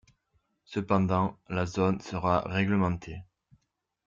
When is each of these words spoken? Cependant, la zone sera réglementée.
Cependant, 0.65 1.37
la 1.47 1.67
zone 1.67 2.01
sera 2.01 2.39
réglementée. 2.47 3.21